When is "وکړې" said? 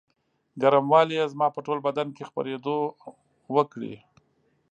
3.55-3.95